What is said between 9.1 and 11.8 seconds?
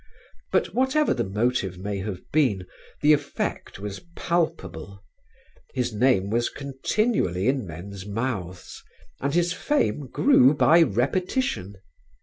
and his fame grew by repetition.